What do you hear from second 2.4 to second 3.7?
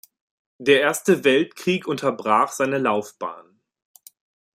seine Laufbahn.